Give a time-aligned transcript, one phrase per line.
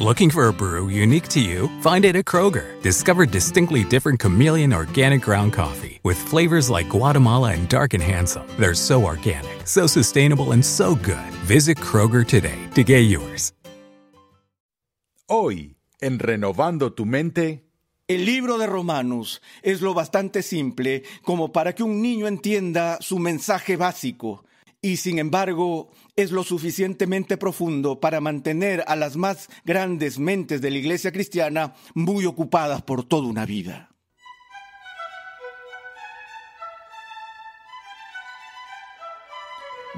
[0.00, 1.68] Looking for a brew unique to you?
[1.80, 2.82] Find it at Kroger.
[2.82, 8.42] Discover distinctly different chameleon organic ground coffee with flavors like Guatemala and Dark and Handsome.
[8.58, 11.30] They're so organic, so sustainable, and so good.
[11.46, 13.52] Visit Kroger today to get yours.
[15.28, 17.62] Hoy, en Renovando tu Mente,
[18.08, 23.18] El libro de Romanos es lo bastante simple como para que un niño entienda su
[23.20, 24.43] mensaje básico
[24.84, 30.70] y sin embargo es lo suficientemente profundo para mantener a las más grandes mentes de
[30.70, 33.88] la iglesia cristiana muy ocupadas por toda una vida.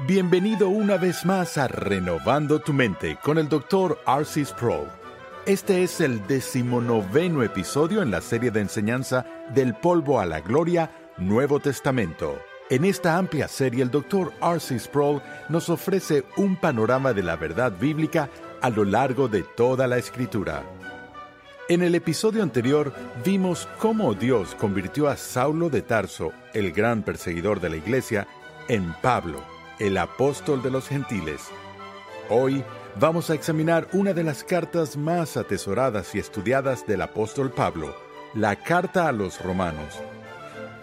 [0.07, 3.99] bienvenido una vez más a Renovando tu Mente con el Dr.
[4.07, 4.45] R.C.
[4.45, 4.87] Sproul.
[5.45, 10.91] Este es el decimonoveno episodio en la serie de enseñanza Del polvo a la gloria,
[11.17, 12.37] Nuevo Testamento.
[12.69, 14.33] En esta amplia serie, el Dr.
[14.41, 14.77] R.C.
[14.77, 18.29] Sproul nos ofrece un panorama de la verdad bíblica
[18.61, 20.63] a lo largo de toda la escritura.
[21.69, 22.93] En el episodio anterior
[23.23, 28.27] vimos cómo Dios convirtió a Saulo de Tarso, el gran perseguidor de la iglesia,
[28.67, 29.41] en Pablo,
[29.79, 31.43] el apóstol de los gentiles.
[32.29, 32.65] Hoy
[32.99, 37.95] vamos a examinar una de las cartas más atesoradas y estudiadas del apóstol Pablo,
[38.33, 40.01] la carta a los romanos.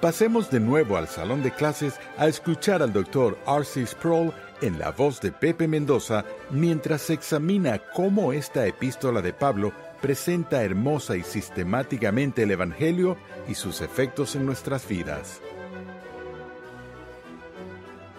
[0.05, 3.87] Pasemos de nuevo al salón de clases a escuchar al doctor R.C.
[3.87, 10.63] Sproul en la voz de Pepe Mendoza mientras examina cómo esta epístola de Pablo presenta
[10.63, 13.17] hermosa y sistemáticamente el Evangelio
[13.49, 15.41] y sus efectos en nuestras vidas.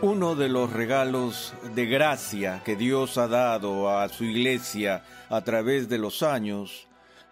[0.02, 5.88] Uno de los regalos de gracia que Dios ha dado a su iglesia a través
[5.88, 6.88] de los años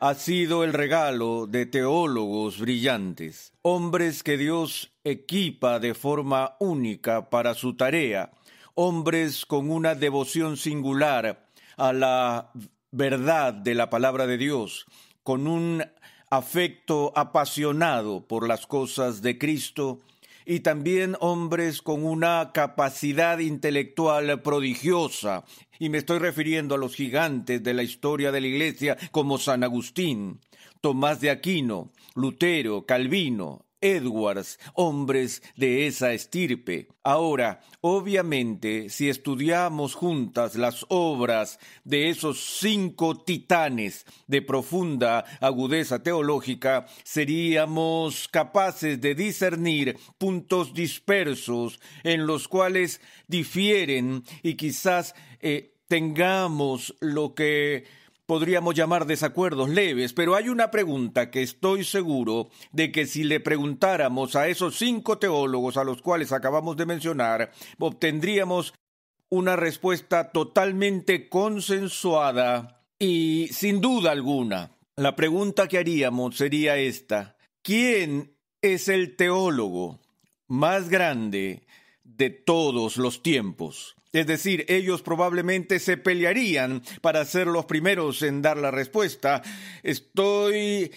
[0.05, 7.53] ha sido el regalo de teólogos brillantes, hombres que Dios equipa de forma única para
[7.53, 8.33] su tarea,
[8.75, 11.47] hombres con una devoción singular
[11.77, 12.51] a la
[12.91, 14.87] verdad de la palabra de Dios,
[15.23, 15.85] con un
[16.29, 20.01] afecto apasionado por las cosas de Cristo,
[20.45, 25.43] y también hombres con una capacidad intelectual prodigiosa,
[25.79, 29.63] y me estoy refiriendo a los gigantes de la historia de la Iglesia como San
[29.63, 30.39] Agustín,
[30.81, 36.87] Tomás de Aquino, Lutero, Calvino, Edwards, hombres de esa estirpe.
[37.03, 46.85] Ahora, obviamente, si estudiamos juntas las obras de esos cinco titanes de profunda agudeza teológica,
[47.03, 57.35] seríamos capaces de discernir puntos dispersos en los cuales difieren y quizás eh, tengamos lo
[57.35, 57.83] que
[58.25, 63.39] podríamos llamar desacuerdos leves, pero hay una pregunta que estoy seguro de que si le
[63.39, 68.73] preguntáramos a esos cinco teólogos a los cuales acabamos de mencionar, obtendríamos
[69.29, 74.77] una respuesta totalmente consensuada y sin duda alguna.
[74.95, 77.35] La pregunta que haríamos sería esta.
[77.63, 79.99] ¿Quién es el teólogo
[80.47, 81.65] más grande
[82.03, 83.95] de todos los tiempos?
[84.13, 89.41] Es decir, ellos probablemente se pelearían para ser los primeros en dar la respuesta.
[89.81, 90.91] Estoy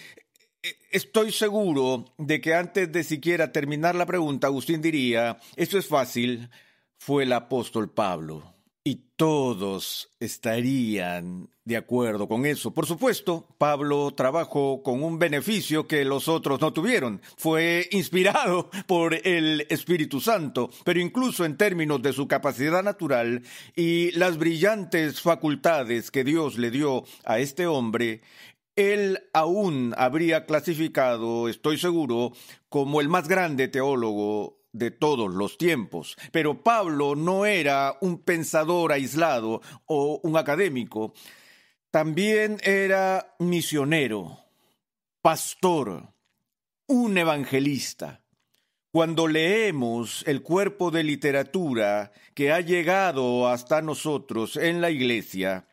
[0.91, 6.49] Estoy seguro de que antes de siquiera terminar la pregunta, Agustín diría, eso es fácil,
[6.97, 8.56] fue el apóstol Pablo
[8.87, 12.73] y todos estarían de acuerdo con eso.
[12.73, 17.21] Por supuesto, Pablo trabajó con un beneficio que los otros no tuvieron.
[17.35, 23.41] Fue inspirado por el Espíritu Santo, pero incluso en términos de su capacidad natural
[23.75, 28.21] y las brillantes facultades que Dios le dio a este hombre,
[28.77, 32.31] él aún habría clasificado, estoy seguro,
[32.69, 36.15] como el más grande teólogo de todos los tiempos.
[36.31, 41.13] Pero Pablo no era un pensador aislado o un académico,
[41.91, 44.39] también era misionero,
[45.21, 46.13] pastor,
[46.87, 48.21] un evangelista.
[48.91, 55.67] Cuando leemos el cuerpo de literatura que ha llegado hasta nosotros en la iglesia,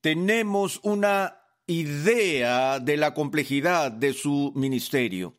[0.00, 5.34] tenemos una idea de la complejidad de su ministerio.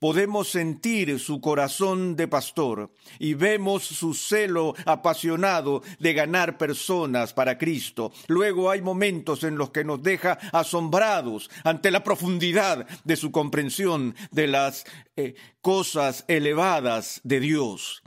[0.00, 7.58] Podemos sentir su corazón de pastor y vemos su celo apasionado de ganar personas para
[7.58, 8.10] Cristo.
[8.26, 14.16] Luego hay momentos en los que nos deja asombrados ante la profundidad de su comprensión
[14.32, 14.84] de las
[15.16, 18.02] eh, cosas elevadas de Dios.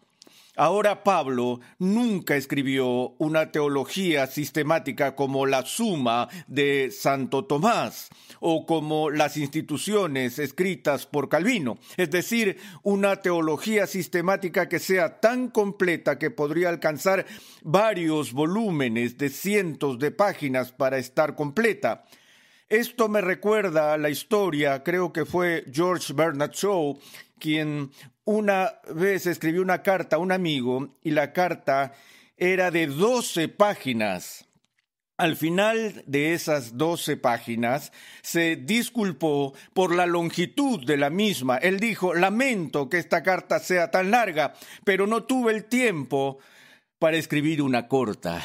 [0.56, 8.10] Ahora Pablo nunca escribió una teología sistemática como la suma de Santo Tomás
[8.40, 15.48] o como las instituciones escritas por Calvino, es decir, una teología sistemática que sea tan
[15.50, 17.26] completa que podría alcanzar
[17.64, 22.06] varios volúmenes de cientos de páginas para estar completa.
[22.70, 27.00] Esto me recuerda a la historia, creo que fue George Bernard Shaw,
[27.40, 27.92] quien
[28.26, 31.94] una vez escribió una carta a un amigo y la carta
[32.38, 34.46] era de 12 páginas.
[35.16, 37.92] Al final de esas doce páginas
[38.24, 41.58] se disculpó por la longitud de la misma.
[41.58, 46.40] Él dijo, lamento que esta carta sea tan larga, pero no tuve el tiempo
[47.04, 48.42] para escribir una corta.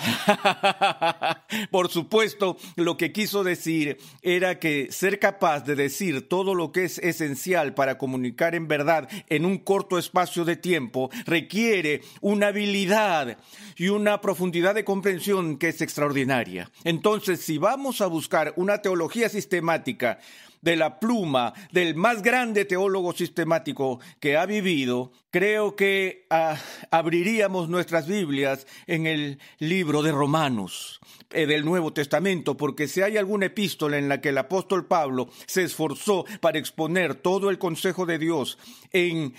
[1.70, 6.82] Por supuesto, lo que quiso decir era que ser capaz de decir todo lo que
[6.82, 13.38] es esencial para comunicar en verdad en un corto espacio de tiempo requiere una habilidad
[13.76, 16.68] y una profundidad de comprensión que es extraordinaria.
[16.82, 20.18] Entonces, si vamos a buscar una teología sistemática,
[20.60, 26.58] de la pluma del más grande teólogo sistemático que ha vivido, creo que ah,
[26.90, 31.00] abriríamos nuestras Biblias en el libro de Romanos
[31.30, 35.28] eh, del Nuevo Testamento, porque si hay alguna epístola en la que el apóstol Pablo
[35.46, 38.58] se esforzó para exponer todo el consejo de Dios
[38.92, 39.34] en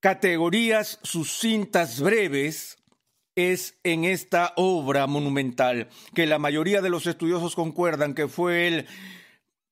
[0.00, 2.78] categorías sucintas breves,
[3.36, 8.86] es en esta obra monumental que la mayoría de los estudiosos concuerdan que fue el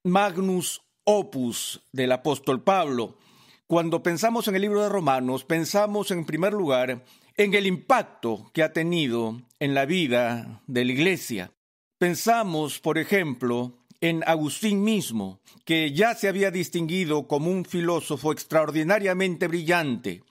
[0.04, 3.18] magnus opus del apóstol Pablo.
[3.66, 7.04] Cuando pensamos en el libro de Romanos, pensamos en primer lugar
[7.36, 11.52] en el impacto que ha tenido en la vida de la iglesia.
[11.98, 19.48] Pensamos, por ejemplo, en Agustín mismo, que ya se había distinguido como un filósofo extraordinariamente
[19.48, 20.22] brillante,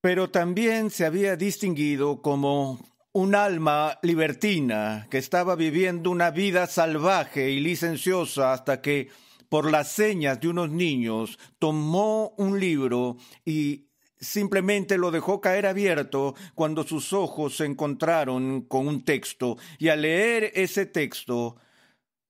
[0.00, 2.78] pero también se había distinguido como
[3.14, 9.08] un alma libertina que estaba viviendo una vida salvaje y licenciosa hasta que,
[9.48, 13.86] por las señas de unos niños, tomó un libro y
[14.18, 19.58] simplemente lo dejó caer abierto cuando sus ojos se encontraron con un texto.
[19.78, 21.54] Y al leer ese texto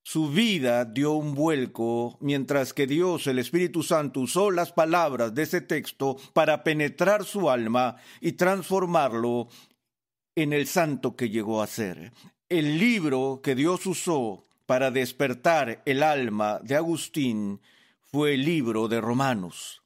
[0.03, 5.45] su vida dio un vuelco, mientras que Dios, el Espíritu Santo, usó las palabras de
[5.45, 9.49] ese texto para penetrar su alma y transformarlo
[10.37, 12.13] en el santo que llegó a ser.
[12.49, 17.61] El libro que Dios usó para despertar el alma de Agustín
[18.01, 19.83] fue el libro de Romanos.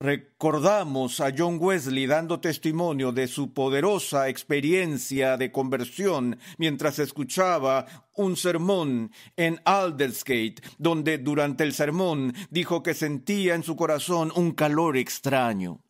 [0.00, 8.36] Recordamos a John Wesley dando testimonio de su poderosa experiencia de conversión mientras escuchaba un
[8.36, 14.96] sermón en Aldersgate, donde durante el sermón dijo que sentía en su corazón un calor
[14.96, 15.80] extraño.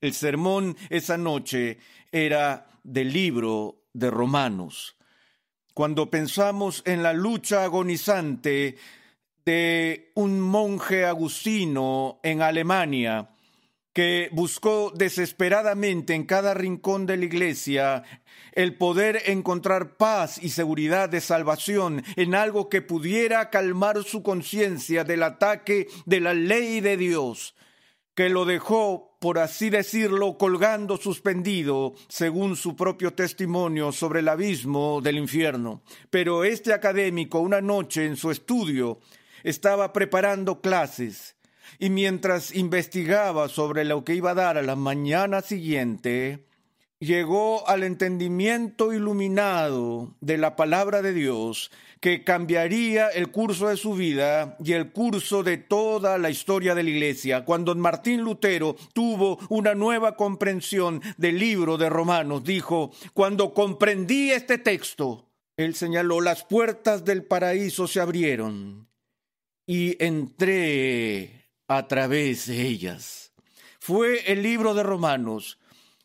[0.00, 1.78] El sermón esa noche
[2.10, 4.96] era del libro de Romanos.
[5.74, 8.76] Cuando pensamos en la lucha agonizante
[9.44, 13.30] de un monje agustino en Alemania,
[13.92, 18.02] que buscó desesperadamente en cada rincón de la iglesia
[18.52, 25.04] el poder encontrar paz y seguridad de salvación en algo que pudiera calmar su conciencia
[25.04, 27.54] del ataque de la ley de Dios,
[28.14, 35.00] que lo dejó por así decirlo, colgando suspendido, según su propio testimonio, sobre el abismo
[35.00, 35.80] del infierno.
[36.10, 38.98] Pero este académico, una noche en su estudio,
[39.44, 41.36] estaba preparando clases,
[41.78, 46.44] y mientras investigaba sobre lo que iba a dar a la mañana siguiente,
[47.02, 53.94] llegó al entendimiento iluminado de la palabra de Dios que cambiaría el curso de su
[53.94, 57.44] vida y el curso de toda la historia de la Iglesia.
[57.44, 64.58] Cuando Martín Lutero tuvo una nueva comprensión del libro de Romanos, dijo, cuando comprendí este
[64.58, 68.86] texto, él señaló, las puertas del paraíso se abrieron
[69.66, 73.32] y entré a través de ellas.
[73.80, 75.58] Fue el libro de Romanos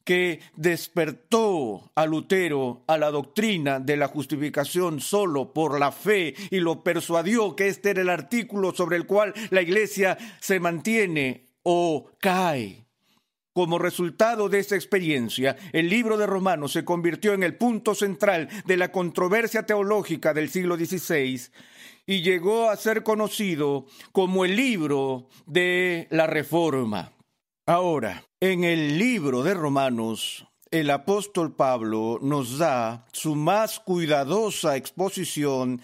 [0.07, 6.61] que despertó a Lutero a la doctrina de la justificación solo por la fe y
[6.61, 12.09] lo persuadió que este era el artículo sobre el cual la iglesia se mantiene o
[12.21, 12.85] cae.
[13.51, 18.47] Como resultado de esa experiencia, el libro de Romanos se convirtió en el punto central
[18.65, 21.49] de la controversia teológica del siglo XVI
[22.05, 27.16] y llegó a ser conocido como el libro de la Reforma.
[27.69, 35.81] Ahora, en el libro de Romanos, el apóstol Pablo nos da su más cuidadosa exposición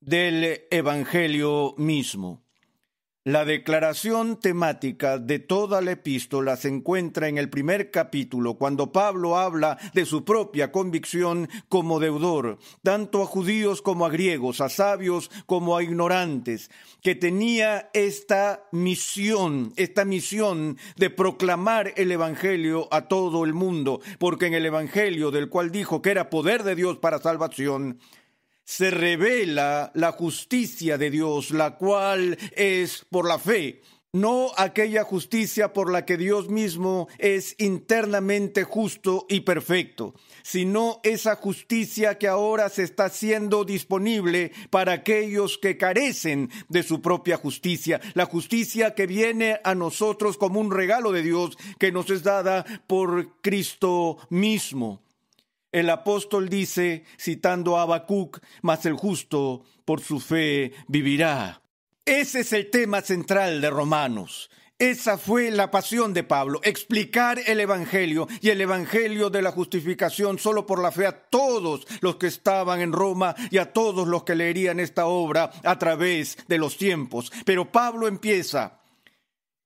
[0.00, 2.45] del Evangelio mismo.
[3.26, 9.36] La declaración temática de toda la epístola se encuentra en el primer capítulo, cuando Pablo
[9.36, 15.28] habla de su propia convicción como deudor, tanto a judíos como a griegos, a sabios
[15.46, 16.70] como a ignorantes,
[17.02, 24.46] que tenía esta misión, esta misión de proclamar el Evangelio a todo el mundo, porque
[24.46, 27.98] en el Evangelio del cual dijo que era poder de Dios para salvación,
[28.66, 33.80] se revela la justicia de Dios, la cual es por la fe,
[34.12, 41.36] no aquella justicia por la que Dios mismo es internamente justo y perfecto, sino esa
[41.36, 48.00] justicia que ahora se está haciendo disponible para aquellos que carecen de su propia justicia,
[48.14, 52.64] la justicia que viene a nosotros como un regalo de Dios que nos es dada
[52.88, 55.05] por Cristo mismo.
[55.76, 61.60] El apóstol dice, citando a Habacuc, mas el justo por su fe vivirá.
[62.02, 64.48] Ese es el tema central de Romanos.
[64.78, 70.38] Esa fue la pasión de Pablo, explicar el Evangelio y el Evangelio de la justificación
[70.38, 74.24] solo por la fe a todos los que estaban en Roma y a todos los
[74.24, 77.30] que leerían esta obra a través de los tiempos.
[77.44, 78.80] Pero Pablo empieza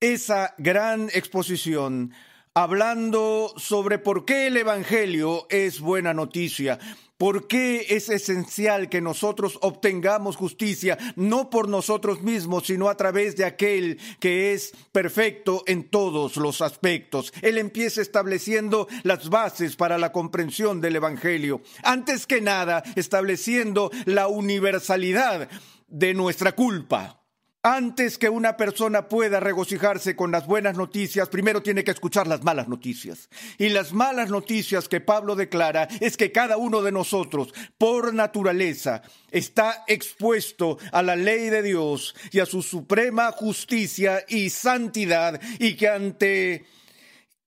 [0.01, 2.11] esa gran exposición
[2.53, 6.79] hablando sobre por qué el Evangelio es buena noticia,
[7.17, 13.37] por qué es esencial que nosotros obtengamos justicia, no por nosotros mismos, sino a través
[13.37, 17.31] de aquel que es perfecto en todos los aspectos.
[17.41, 21.61] Él empieza estableciendo las bases para la comprensión del Evangelio.
[21.83, 25.47] Antes que nada, estableciendo la universalidad
[25.87, 27.20] de nuestra culpa.
[27.63, 32.43] Antes que una persona pueda regocijarse con las buenas noticias, primero tiene que escuchar las
[32.43, 33.29] malas noticias.
[33.59, 39.03] Y las malas noticias que Pablo declara es que cada uno de nosotros, por naturaleza,
[39.29, 45.75] está expuesto a la ley de Dios y a su suprema justicia y santidad y
[45.75, 46.65] que ante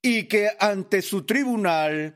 [0.00, 2.14] y que ante su tribunal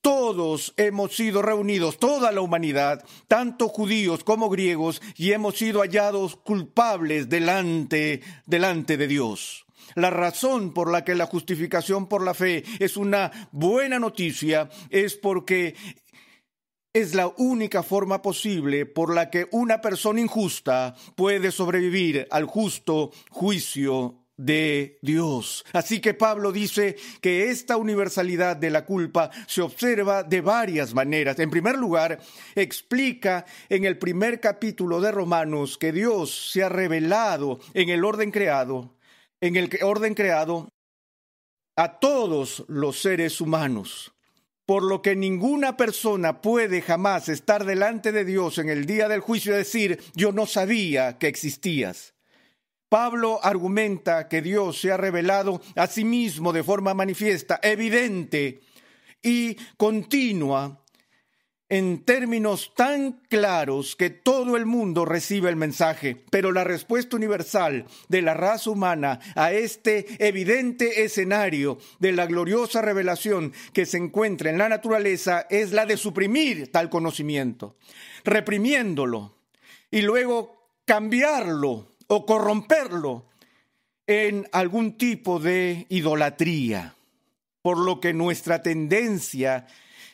[0.00, 6.36] todos hemos sido reunidos, toda la humanidad, tanto judíos como griegos, y hemos sido hallados
[6.36, 9.66] culpables delante, delante de Dios.
[9.94, 15.16] La razón por la que la justificación por la fe es una buena noticia es
[15.16, 15.74] porque
[16.92, 23.10] es la única forma posible por la que una persona injusta puede sobrevivir al justo
[23.30, 25.66] juicio de Dios.
[25.74, 31.38] Así que Pablo dice que esta universalidad de la culpa se observa de varias maneras.
[31.38, 32.20] En primer lugar,
[32.54, 38.30] explica en el primer capítulo de Romanos que Dios se ha revelado en el orden
[38.30, 38.96] creado,
[39.42, 40.70] en el orden creado
[41.76, 44.12] a todos los seres humanos
[44.68, 49.20] por lo que ninguna persona puede jamás estar delante de Dios en el día del
[49.20, 52.12] juicio y decir, yo no sabía que existías.
[52.88, 58.60] Pablo argumenta que Dios se ha revelado a sí mismo de forma manifiesta, evidente
[59.22, 60.82] y continua
[61.68, 67.84] en términos tan claros que todo el mundo recibe el mensaje, pero la respuesta universal
[68.08, 74.48] de la raza humana a este evidente escenario de la gloriosa revelación que se encuentra
[74.48, 77.76] en la naturaleza es la de suprimir tal conocimiento,
[78.24, 79.36] reprimiéndolo
[79.90, 83.26] y luego cambiarlo o corromperlo
[84.06, 86.96] en algún tipo de idolatría,
[87.62, 89.66] por lo que nuestra tendencia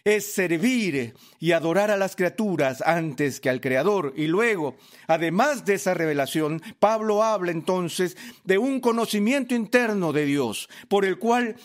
[0.04, 4.12] es servir y adorar a las criaturas antes que al Creador.
[4.16, 10.68] Y luego, además de esa revelación, Pablo habla entonces de un conocimiento interno de Dios,
[10.88, 11.56] por el cual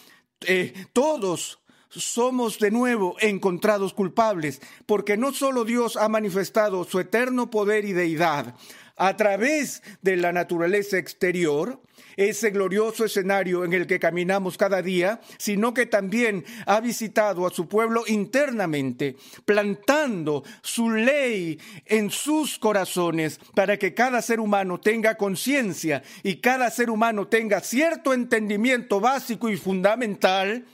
[0.47, 1.59] eh, todos
[1.89, 7.93] somos de nuevo encontrados culpables, porque no solo Dios ha manifestado su eterno poder y
[7.93, 8.55] deidad,
[8.99, 11.81] a través de la naturaleza exterior,
[12.17, 17.49] ese glorioso escenario en el que caminamos cada día, sino que también ha visitado a
[17.49, 19.15] su pueblo internamente,
[19.45, 26.69] plantando su ley en sus corazones para que cada ser humano tenga conciencia y cada
[26.69, 30.65] ser humano tenga cierto entendimiento básico y fundamental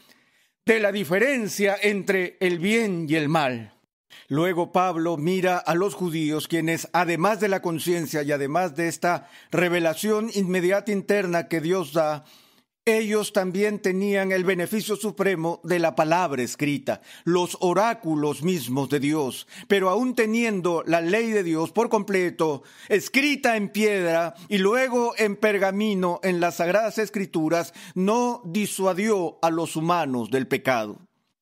[0.66, 3.75] de la diferencia entre el bien y el mal.
[4.28, 9.30] Luego Pablo mira a los judíos, quienes, además de la conciencia y además de esta
[9.52, 12.26] revelación inmediata interna que Dios da,
[12.88, 19.48] ellos también tenían el beneficio supremo de la palabra escrita, los oráculos mismos de Dios,
[19.68, 25.36] pero aún teniendo la ley de Dios por completo, escrita en piedra y luego en
[25.36, 31.00] pergamino en las sagradas escrituras, no disuadió a los humanos del pecado.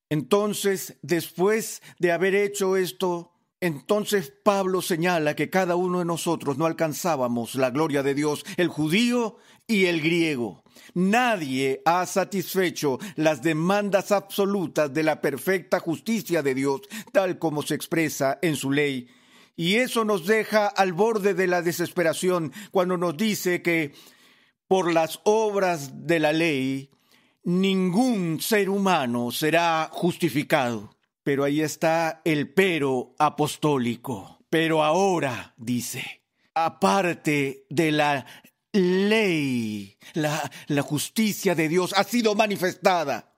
[0.09, 3.33] Entonces, después de haber hecho esto,
[3.63, 8.67] entonces Pablo señala que cada uno de nosotros no alcanzábamos la gloria de Dios, el
[8.67, 10.63] judío y el griego.
[10.93, 16.81] Nadie ha satisfecho las demandas absolutas de la perfecta justicia de Dios,
[17.11, 19.07] tal como se expresa en su ley.
[19.55, 23.93] Y eso nos deja al borde de la desesperación cuando nos dice que
[24.67, 26.89] por las obras de la ley
[27.43, 30.95] ningún ser humano será justificado.
[31.23, 34.39] Pero ahí está el pero apostólico.
[34.49, 36.23] Pero ahora, dice,
[36.53, 38.25] aparte de la
[38.73, 43.35] ley, la, la justicia de Dios ha sido manifestada.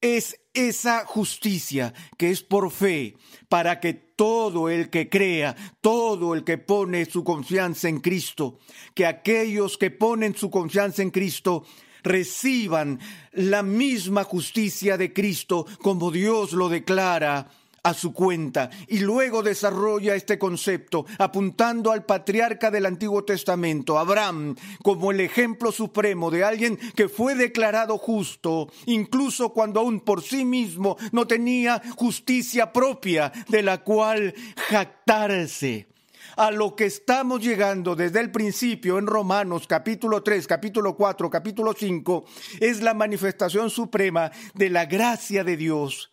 [0.00, 3.16] Es esa justicia que es por fe,
[3.48, 8.58] para que todo el que crea, todo el que pone su confianza en Cristo,
[8.94, 11.64] que aquellos que ponen su confianza en Cristo
[12.02, 13.00] reciban
[13.32, 17.48] la misma justicia de Cristo como Dios lo declara
[17.82, 18.70] a su cuenta.
[18.88, 25.72] Y luego desarrolla este concepto apuntando al patriarca del Antiguo Testamento, Abraham, como el ejemplo
[25.72, 31.82] supremo de alguien que fue declarado justo, incluso cuando aún por sí mismo no tenía
[31.96, 34.34] justicia propia de la cual
[34.68, 35.88] jactarse
[36.36, 41.74] a lo que estamos llegando desde el principio en Romanos capítulo 3, capítulo 4, capítulo
[41.78, 42.24] 5,
[42.60, 46.10] es la manifestación suprema de la gracia de Dios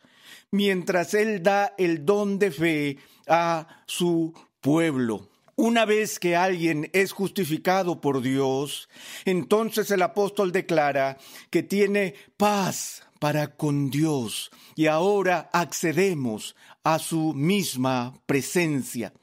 [0.52, 2.98] mientras Él da el don de fe
[3.28, 5.30] a su pueblo.
[5.56, 8.90] Una vez que alguien es justificado por Dios,
[9.26, 11.18] entonces el apóstol declara
[11.50, 19.14] que tiene paz para con Dios y ahora accedemos a su misma presencia.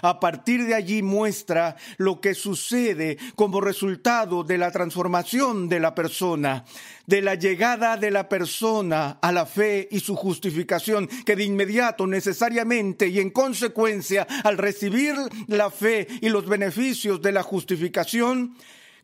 [0.00, 5.94] A partir de allí muestra lo que sucede como resultado de la transformación de la
[5.94, 6.64] persona,
[7.06, 12.06] de la llegada de la persona a la fe y su justificación, que de inmediato,
[12.06, 15.14] necesariamente y en consecuencia, al recibir
[15.48, 18.56] la fe y los beneficios de la justificación,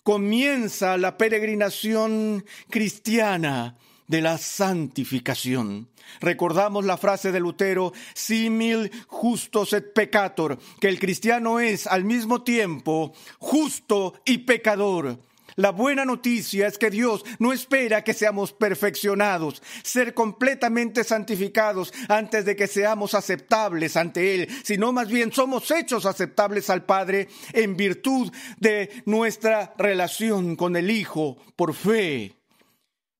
[0.02, 3.76] comienza la peregrinación cristiana
[4.08, 5.88] de la santificación.
[6.20, 12.42] Recordamos la frase de Lutero, simil justos et peccator, que el cristiano es al mismo
[12.42, 15.18] tiempo justo y pecador.
[15.56, 22.44] La buena noticia es que Dios no espera que seamos perfeccionados, ser completamente santificados antes
[22.44, 27.76] de que seamos aceptables ante Él, sino más bien somos hechos aceptables al Padre en
[27.76, 32.37] virtud de nuestra relación con el Hijo por fe.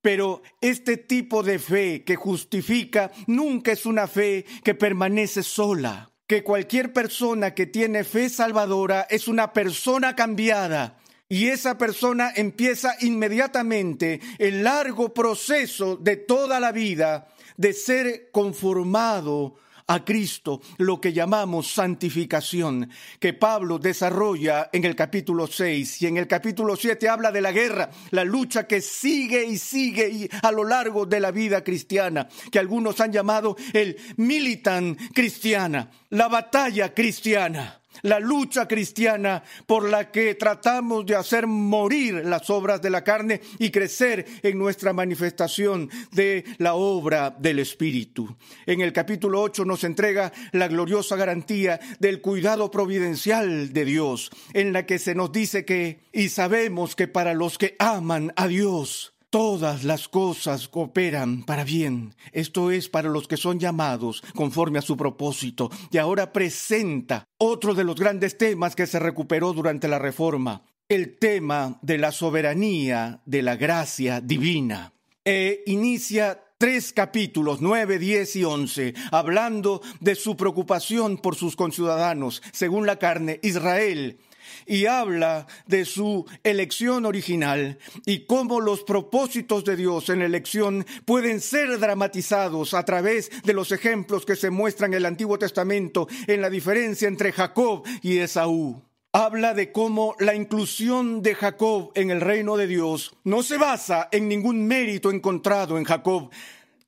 [0.01, 6.11] Pero este tipo de fe que justifica nunca es una fe que permanece sola.
[6.27, 10.99] Que cualquier persona que tiene fe salvadora es una persona cambiada.
[11.29, 19.57] Y esa persona empieza inmediatamente el largo proceso de toda la vida de ser conformado
[19.89, 26.19] a Cristo, lo que llamamos santificación, que Pablo desarrolla en el capítulo 6 y en
[26.19, 30.65] el capítulo 7 habla de la guerra, la lucha que sigue y sigue a lo
[30.65, 37.78] largo de la vida cristiana, que algunos han llamado el militan cristiana, la batalla cristiana
[38.03, 43.41] la lucha cristiana por la que tratamos de hacer morir las obras de la carne
[43.59, 48.37] y crecer en nuestra manifestación de la obra del Espíritu.
[48.67, 54.73] En el capítulo 8 nos entrega la gloriosa garantía del cuidado providencial de Dios, en
[54.73, 59.15] la que se nos dice que, y sabemos que para los que aman a Dios,
[59.31, 64.83] Todas las cosas cooperan para bien, esto es para los que son llamados conforme a
[64.83, 65.71] su propósito.
[65.91, 71.19] Y ahora presenta otro de los grandes temas que se recuperó durante la Reforma, el
[71.19, 74.95] tema de la soberanía de la gracia divina.
[75.27, 82.43] E inicia tres capítulos, nueve, diez y once, hablando de su preocupación por sus conciudadanos,
[82.53, 84.21] según la carne, Israel,
[84.69, 90.87] y habla de su elección original y cómo los propósitos de Dios en la elección
[91.05, 96.07] pueden ser dramatizados a través de los ejemplos que se muestran en el Antiguo Testamento
[96.27, 98.83] en la diferencia entre Jacob y Esaú.
[99.13, 104.09] Habla de cómo la inclusión de Jacob en el reino de Dios no se basa
[104.13, 106.31] en ningún mérito encontrado en Jacob,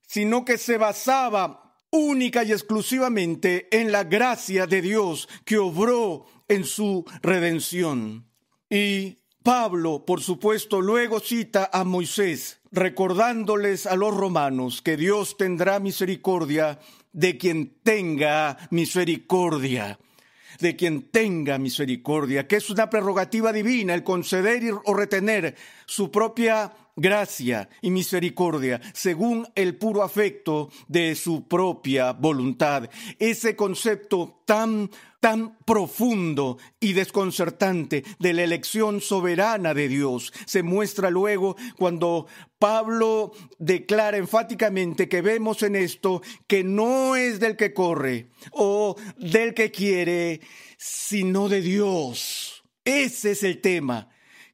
[0.07, 6.65] sino que se basaba única y exclusivamente en la gracia de Dios que obró en
[6.65, 8.27] su redención.
[8.69, 15.81] Y Pablo, por supuesto, luego cita a Moisés, recordándoles a los romanos que Dios tendrá
[15.81, 16.79] misericordia
[17.13, 19.99] de quien tenga misericordia
[20.61, 26.73] de quien tenga misericordia, que es una prerrogativa divina el conceder o retener su propia
[27.01, 32.89] gracia y misericordia según el puro afecto de su propia voluntad.
[33.19, 41.11] Ese concepto tan tan profundo y desconcertante de la elección soberana de Dios se muestra
[41.11, 42.27] luego cuando
[42.59, 49.53] Pablo declara enfáticamente que vemos en esto que no es del que corre o del
[49.53, 50.41] que quiere,
[50.79, 52.65] sino de Dios.
[52.85, 54.09] Ese es el tema,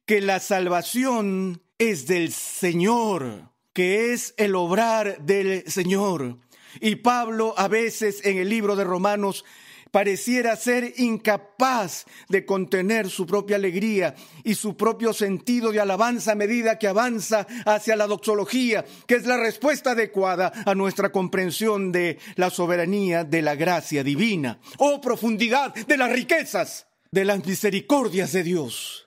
[0.05, 6.39] que la salvación es del Señor, que es el obrar del Señor.
[6.81, 9.45] Y Pablo a veces en el libro de Romanos
[9.91, 16.35] pareciera ser incapaz de contener su propia alegría y su propio sentido de alabanza a
[16.35, 22.19] medida que avanza hacia la doxología, que es la respuesta adecuada a nuestra comprensión de
[22.35, 24.59] la soberanía de la gracia divina.
[24.77, 29.06] Oh profundidad de las riquezas, de las misericordias de Dios.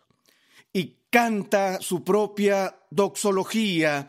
[1.13, 4.09] Canta su propia doxología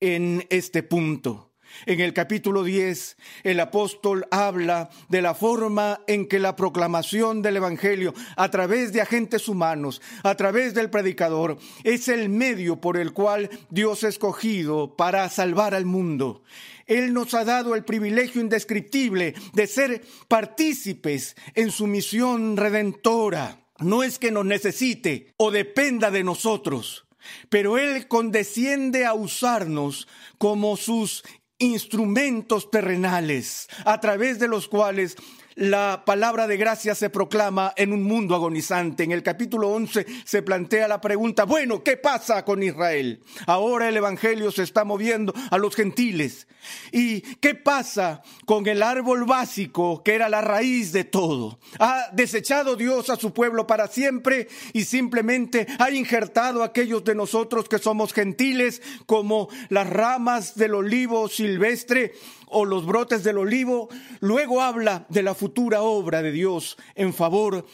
[0.00, 1.52] en este punto.
[1.84, 7.58] En el capítulo 10, el apóstol habla de la forma en que la proclamación del
[7.58, 13.12] Evangelio a través de agentes humanos, a través del predicador, es el medio por el
[13.12, 16.44] cual Dios ha escogido para salvar al mundo.
[16.86, 23.61] Él nos ha dado el privilegio indescriptible de ser partícipes en su misión redentora.
[23.84, 27.06] No es que nos necesite o dependa de nosotros,
[27.48, 31.24] pero Él condesciende a usarnos como sus
[31.58, 35.16] instrumentos terrenales a través de los cuales
[35.54, 39.04] la palabra de gracia se proclama en un mundo agonizante.
[39.04, 43.22] En el capítulo 11 se plantea la pregunta, bueno, ¿qué pasa con Israel?
[43.46, 46.46] Ahora el Evangelio se está moviendo a los gentiles.
[46.92, 51.58] ¿Y qué pasa con el árbol básico que era la raíz de todo?
[51.78, 57.14] ¿Ha desechado Dios a su pueblo para siempre y simplemente ha injertado a aquellos de
[57.14, 62.12] nosotros que somos gentiles como las ramas del olivo silvestre?
[62.52, 63.88] O los brotes del olivo,
[64.20, 67.66] luego habla de la futura obra de Dios en favor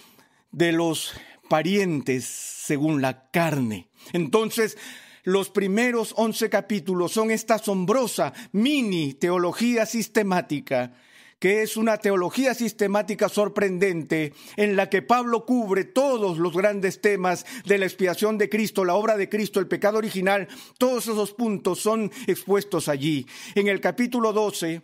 [0.53, 1.13] de los
[1.49, 3.89] parientes según la carne.
[4.13, 4.77] Entonces,
[5.25, 10.95] los primeros once capítulos son esta asombrosa mini teología sistemática
[11.39, 17.47] que es una teología sistemática sorprendente en la que Pablo cubre todos los grandes temas
[17.65, 20.49] de la expiación de Cristo, la obra de Cristo, el pecado original,
[20.79, 23.27] todos esos puntos son expuestos allí.
[23.55, 24.83] En el capítulo 12,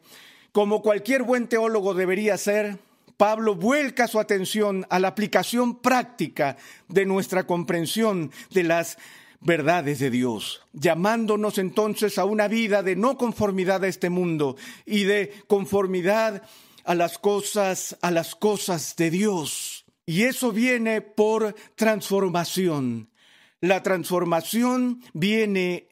[0.52, 2.78] como cualquier buen teólogo debería ser,
[3.16, 6.56] Pablo vuelca su atención a la aplicación práctica
[6.88, 8.98] de nuestra comprensión de las
[9.44, 15.04] verdades de Dios, llamándonos entonces a una vida de no conformidad a este mundo y
[15.04, 16.42] de conformidad
[16.84, 19.84] a las cosas, a las cosas de Dios.
[20.06, 23.10] Y eso viene por transformación.
[23.60, 25.88] La transformación viene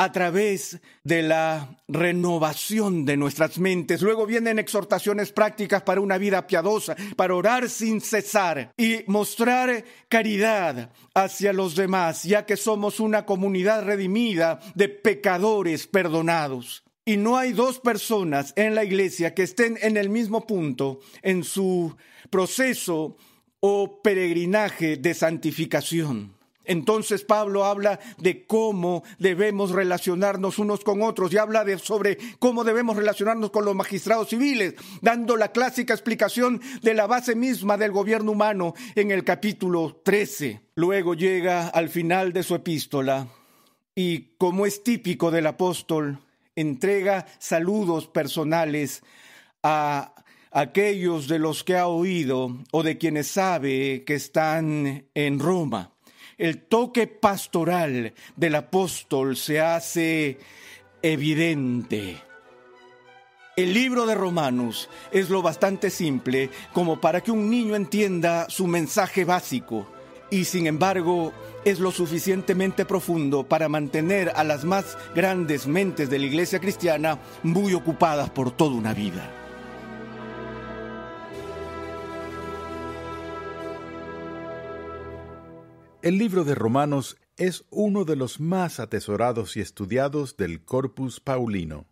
[0.00, 4.00] a través de la renovación de nuestras mentes.
[4.00, 10.90] Luego vienen exhortaciones prácticas para una vida piadosa, para orar sin cesar y mostrar caridad
[11.12, 16.82] hacia los demás, ya que somos una comunidad redimida de pecadores perdonados.
[17.04, 21.44] Y no hay dos personas en la iglesia que estén en el mismo punto en
[21.44, 21.94] su
[22.30, 23.18] proceso
[23.60, 26.39] o peregrinaje de santificación.
[26.70, 32.96] Entonces Pablo habla de cómo debemos relacionarnos unos con otros y habla sobre cómo debemos
[32.96, 38.30] relacionarnos con los magistrados civiles, dando la clásica explicación de la base misma del gobierno
[38.30, 40.60] humano en el capítulo 13.
[40.76, 43.26] Luego llega al final de su epístola
[43.96, 46.20] y como es típico del apóstol,
[46.54, 49.02] entrega saludos personales
[49.64, 50.14] a
[50.52, 55.94] aquellos de los que ha oído o de quienes sabe que están en Roma
[56.40, 60.38] el toque pastoral del apóstol se hace
[61.02, 62.16] evidente.
[63.58, 68.66] El libro de Romanos es lo bastante simple como para que un niño entienda su
[68.66, 69.86] mensaje básico
[70.30, 71.34] y sin embargo
[71.66, 77.18] es lo suficientemente profundo para mantener a las más grandes mentes de la iglesia cristiana
[77.42, 79.30] muy ocupadas por toda una vida.
[86.02, 91.88] El libro de Romanos es uno de los más atesorados y estudiados del Corpus Paulino.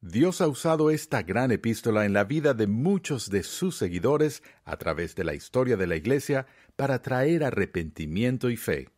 [0.00, 4.76] Dios ha usado esta gran epístola en la vida de muchos de sus seguidores a
[4.76, 8.90] través de la historia de la Iglesia para traer arrepentimiento y fe.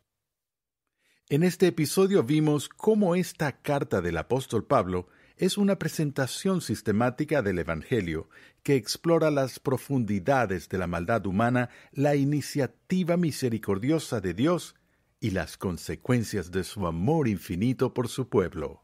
[1.29, 5.07] En este episodio vimos cómo esta carta del apóstol Pablo
[5.39, 8.29] es una presentación sistemática del Evangelio
[8.61, 14.75] que explora las profundidades de la maldad humana, la iniciativa misericordiosa de Dios
[15.21, 18.83] y las consecuencias de su amor infinito por su pueblo.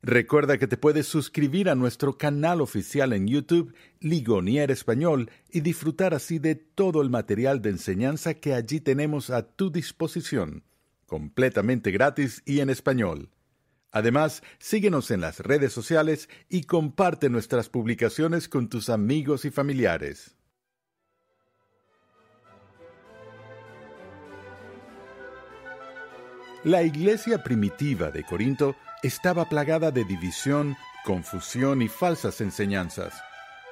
[0.00, 6.14] Recuerda que te puedes suscribir a nuestro canal oficial en YouTube, Ligonier Español, y disfrutar
[6.14, 10.64] así de todo el material de enseñanza que allí tenemos a tu disposición,
[11.04, 13.28] completamente gratis y en español.
[13.94, 20.34] Además, síguenos en las redes sociales y comparte nuestras publicaciones con tus amigos y familiares.
[26.64, 33.14] La iglesia primitiva de Corinto estaba plagada de división, confusión y falsas enseñanzas.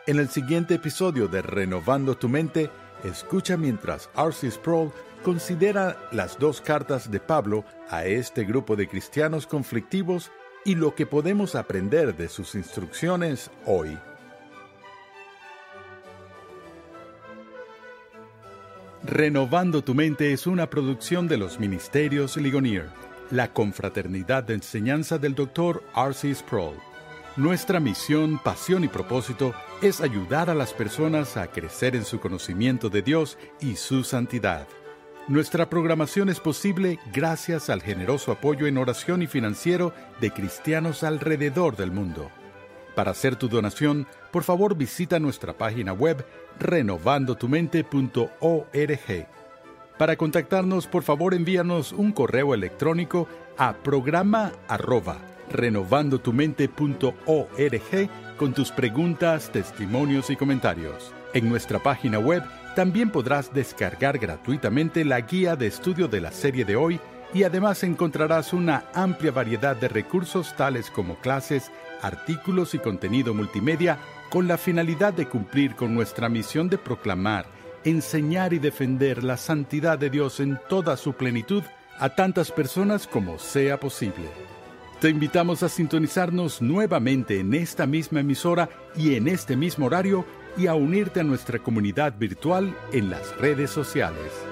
[0.06, 2.70] En el siguiente episodio de Renovando tu mente,
[3.02, 4.52] escucha mientras R.C.
[4.52, 10.30] Sproul considera las dos cartas de Pablo a este grupo de cristianos conflictivos
[10.64, 13.98] y lo que podemos aprender de sus instrucciones hoy.
[19.04, 22.88] Renovando tu mente es una producción de los Ministerios Ligonier
[23.32, 25.82] la confraternidad de enseñanza del Dr.
[25.96, 26.34] R.C.
[26.34, 26.76] Sproul.
[27.36, 32.90] Nuestra misión, pasión y propósito es ayudar a las personas a crecer en su conocimiento
[32.90, 34.68] de Dios y su santidad.
[35.28, 41.76] Nuestra programación es posible gracias al generoso apoyo en oración y financiero de cristianos alrededor
[41.76, 42.28] del mundo.
[42.96, 46.26] Para hacer tu donación, por favor visita nuestra página web
[46.58, 49.28] renovandotumente.org.
[49.96, 55.18] Para contactarnos, por favor envíanos un correo electrónico a programa arroba
[55.50, 61.12] renovandotumente.org con tus preguntas, testimonios y comentarios.
[61.34, 62.42] En nuestra página web
[62.74, 67.00] también podrás descargar gratuitamente la guía de estudio de la serie de hoy
[67.34, 71.70] y además encontrarás una amplia variedad de recursos tales como clases,
[72.02, 73.98] artículos y contenido multimedia
[74.30, 77.46] con la finalidad de cumplir con nuestra misión de proclamar
[77.84, 81.62] enseñar y defender la santidad de Dios en toda su plenitud
[81.98, 84.28] a tantas personas como sea posible.
[85.02, 90.24] Te invitamos a sintonizarnos nuevamente en esta misma emisora y en este mismo horario
[90.56, 94.51] y a unirte a nuestra comunidad virtual en las redes sociales.